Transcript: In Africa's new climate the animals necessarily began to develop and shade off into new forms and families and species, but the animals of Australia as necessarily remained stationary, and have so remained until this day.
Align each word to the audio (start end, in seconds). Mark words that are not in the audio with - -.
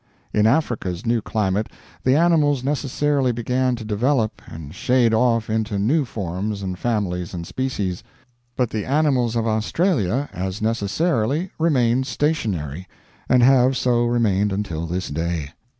In 0.33 0.47
Africa's 0.47 1.05
new 1.05 1.21
climate 1.21 1.69
the 2.03 2.15
animals 2.15 2.63
necessarily 2.63 3.31
began 3.31 3.75
to 3.75 3.85
develop 3.85 4.41
and 4.47 4.73
shade 4.73 5.13
off 5.13 5.47
into 5.47 5.77
new 5.77 6.05
forms 6.05 6.63
and 6.63 6.79
families 6.79 7.35
and 7.35 7.45
species, 7.45 8.03
but 8.55 8.71
the 8.71 8.83
animals 8.83 9.35
of 9.35 9.45
Australia 9.45 10.27
as 10.33 10.59
necessarily 10.59 11.51
remained 11.59 12.07
stationary, 12.07 12.87
and 13.29 13.43
have 13.43 13.77
so 13.77 14.05
remained 14.05 14.51
until 14.51 14.87
this 14.87 15.07
day. 15.07 15.51